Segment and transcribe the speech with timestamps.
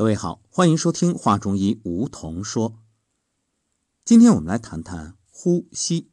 [0.00, 2.78] 各位好，欢迎收听《话中医》，梧桐说。
[4.02, 6.08] 今天我们来谈谈呼吸。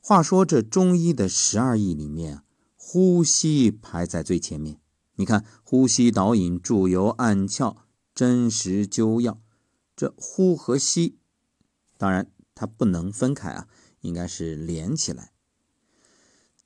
[0.00, 2.42] 话说这中医的十二义里面，
[2.74, 4.80] 呼吸排在最前面。
[5.14, 7.76] 你看，呼吸导引、注油按窍、
[8.16, 9.40] 真实灸药，
[9.94, 11.20] 这呼和吸，
[11.96, 13.68] 当然它不能分开啊，
[14.00, 15.30] 应该是连起来。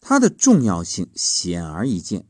[0.00, 2.26] 它的重要性显而易见，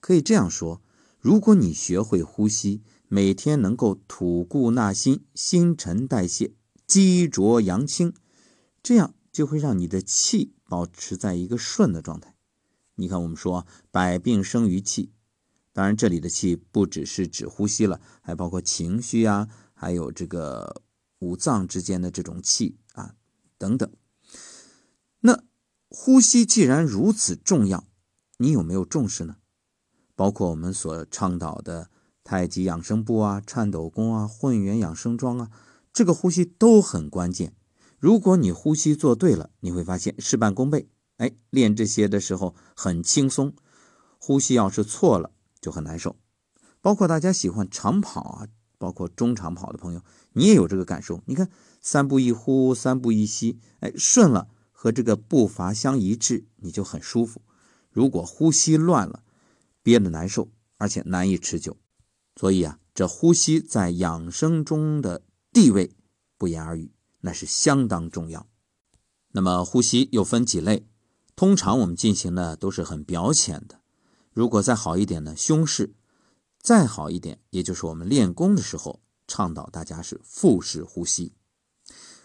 [0.00, 0.80] 可以这样说：
[1.20, 6.54] 如果你学会呼吸，每天能够吐故纳新，新陈代谢，
[6.86, 8.14] 积浊扬清，
[8.82, 12.34] 这样就会让你的气保持在一个顺的状态。
[12.96, 15.12] 你看，我们说百病生于气，
[15.72, 20.82] 当然这里的气不只是指呼吸了，还包括情绪啊，还有这个
[21.18, 23.14] 五脏之间的这种气啊
[23.58, 23.92] 等等。
[25.20, 25.44] 那
[25.88, 27.86] 呼吸既然如此重要，
[28.38, 29.36] 你有没有重视呢？
[30.16, 31.90] 包括我们所倡导的。
[32.24, 35.50] 太极养生步啊，颤抖功啊，混元养生桩啊，
[35.92, 37.54] 这个呼吸都很关键。
[37.98, 40.88] 如果你呼吸做对了，你会发现事半功倍。
[41.18, 43.54] 哎，练这些的时候很轻松。
[44.18, 45.30] 呼吸要是错了，
[45.60, 46.16] 就很难受。
[46.80, 50.02] 包括大家喜欢长跑啊，包括中长跑的朋友，
[50.32, 51.22] 你也有这个感受。
[51.26, 57.42] 你看，三步一呼，三步一吸，哎，顺了，和这个步伐相一致，你就很舒服。
[57.90, 59.22] 如果呼吸乱了，
[59.82, 61.76] 憋得难受，而且难以持久。
[62.36, 65.94] 所以啊，这呼吸在养生中的地位
[66.36, 68.48] 不言而喻，那是相当重要。
[69.32, 70.86] 那么呼吸又分几类，
[71.36, 73.80] 通常我们进行的都是很表浅的。
[74.32, 75.94] 如果再好一点呢，胸式；
[76.60, 81.34] 再好一点，也就是我们练功的时候倡导大家是腹式呼吸。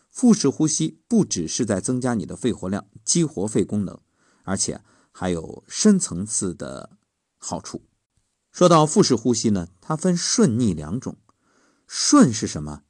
[0.09, 3.99] 腹式呼吸不只是在增加你的肺活量、激活肺功能，
[4.43, 6.97] 而且还有深层次的
[7.37, 7.83] 好处。
[8.52, 11.17] 说到腹式呼吸呢，它分顺逆两种。
[11.88, 12.83] 顺是什么？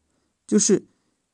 [0.47, 0.87] 就是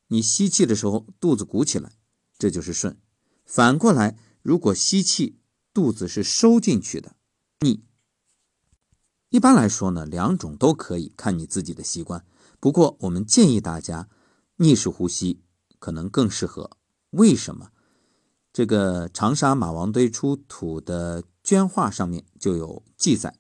[0.08, 1.94] 你吸气的时候肚子鼓起来，
[2.38, 2.98] 这就是顺。
[3.46, 5.40] 反过来，如果吸气
[5.74, 7.16] 肚子是收进去的，
[7.62, 7.84] 逆。
[9.30, 12.26] 一般来说呢，两种都可以，看你自己的习惯。
[12.60, 14.10] 不过我们建议大家
[14.58, 15.42] 逆式呼吸
[15.80, 16.78] 可能更适合。
[17.12, 17.72] 为什么？
[18.54, 23.38] 这个长沙马王堆出土的绢画上面就有记载。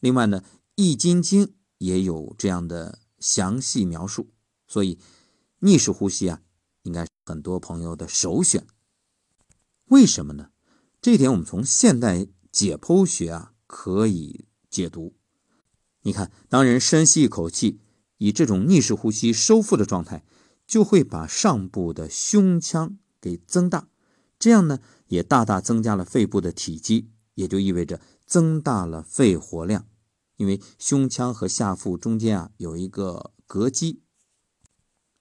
[0.00, 0.40] 另外呢，
[0.74, 1.46] 《易筋经》
[1.78, 4.30] 也有这样的详细描述，
[4.66, 4.98] 所以
[5.60, 6.42] 逆式呼吸啊，
[6.82, 8.66] 应该很多朋友的首选。
[9.86, 10.50] 为什么呢？
[11.00, 15.14] 这一点我们从现代解剖学啊可以解读。
[16.02, 17.80] 你看，当人深吸一口气，
[18.18, 20.24] 以这种逆式呼吸收腹的状态，
[20.66, 23.88] 就会把上部的胸腔给增大，
[24.38, 28.00] 这样呢，也大大增加了肺部的体积，也就意味着
[28.30, 29.84] 增大了肺活量。
[30.36, 34.00] 因为胸腔和下腹中间啊有一个膈肌，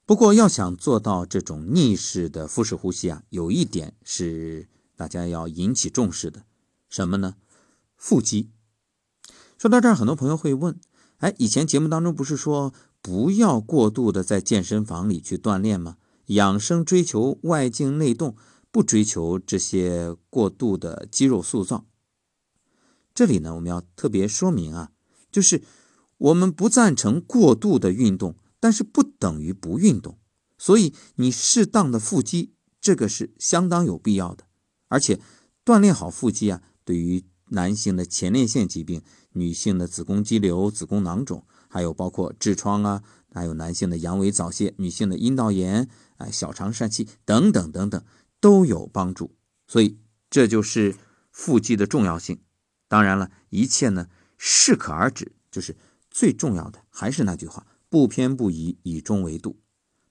[0.06, 6.46] 不过要想做到这种逆式的腹式呼吸啊，有一点是大家要引起重视的，
[6.88, 7.36] 什么呢？
[7.98, 8.52] 腹肌。
[9.58, 10.80] 说到这儿，很多朋友会问：
[11.18, 15.98] 哎，以前节目当中不是说不要过度的在健身房里去锻炼吗？
[16.28, 18.38] 养生追求外静内动，
[18.72, 21.86] 不追求这些过度的肌肉塑造。
[23.20, 24.92] 这里呢，我们要特别说明啊。
[25.30, 25.62] 就是
[26.20, 30.18] 我们不赞成过度的运动，但是不等于不运动。
[30.58, 34.46] 所以你适当的腹肌，这个是相当有必要的。
[34.88, 35.20] 而且
[35.66, 39.02] 锻炼好腹肌啊，对于男性的前列腺疾病、
[39.34, 43.04] 女性的子宫肌瘤、子宫囊肿，还有包括痔疮啊，
[43.34, 48.02] 还有男性的阳痿早泄、女性的阴道炎、哎小肠疝气等等等等，
[48.40, 49.36] 都有帮助。
[49.68, 49.98] 所以
[50.30, 50.96] 这就是
[51.34, 52.40] 腹肌的重要性。
[52.90, 54.10] 当然了，一切呢。
[54.42, 55.76] 适可而止，就是
[56.10, 56.82] 最重要的。
[56.90, 59.60] 还是那句话，不偏不倚，以中为度。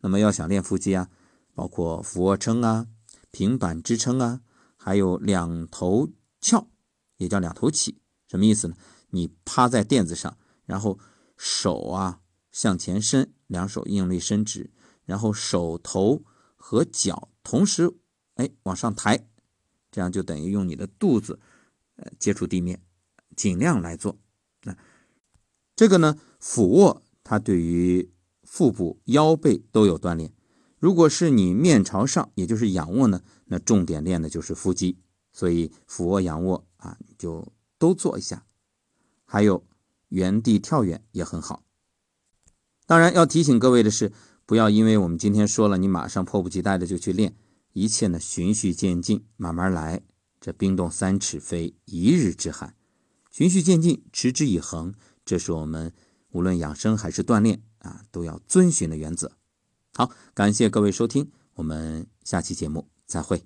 [0.01, 1.09] 那么要想练腹肌啊，
[1.55, 2.87] 包括俯卧撑啊、
[3.31, 4.43] 平板支撑啊，
[4.77, 6.11] 还有两头
[6.43, 6.69] 翘，
[7.17, 8.03] 也叫两头起。
[8.29, 8.77] 什么意思呢？
[9.11, 10.99] 你趴在垫子上，然后
[11.39, 12.21] 手啊
[12.53, 14.71] 向前伸，两手用力伸直，
[15.07, 16.23] 然后手头
[16.55, 17.91] 和脚同时
[18.35, 19.27] 哎往上抬，
[19.91, 21.41] 这样就等于用你的肚子
[21.99, 22.83] 呃接触地面。
[23.37, 24.19] 尽量来做，
[24.65, 24.77] 那
[25.77, 26.19] 这个呢？
[26.41, 28.11] 俯卧它对于
[28.43, 30.33] 腹部、腰背都有锻炼。
[30.81, 34.99] 如果是你面朝上，也就是仰卧呢，那重点练的就是腹肌。
[35.33, 38.45] 所以俯卧、仰卧啊，就都做一下。
[39.25, 39.65] 还有
[40.09, 41.63] 原地跳远也很好。
[42.87, 44.11] 当然要提醒各位的是，
[44.45, 47.37] 不要因为我们今天说了，你马上迫不及待的就去练。
[47.73, 50.03] 一切呢，循序渐进，慢慢来。
[50.41, 52.75] 这冰冻三尺非一日之寒。
[53.31, 54.95] 循序渐进，持之以恒，
[55.25, 55.93] 这是我们
[56.31, 59.33] 无论养生还是锻炼啊，都要遵循的原则。
[59.95, 63.45] 好，感谢各位收听，我们下期节目再会。